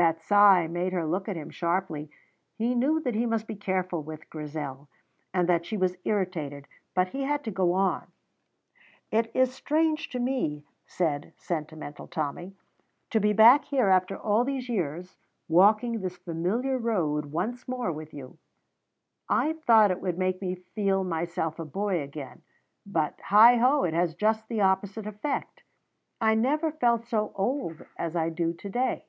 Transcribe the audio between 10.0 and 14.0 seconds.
to me," said Sentimental Tommy, "to be back here